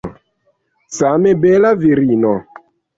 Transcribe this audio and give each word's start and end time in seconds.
Same 0.97 1.29
bela 1.45 1.75
virino. 1.85 2.37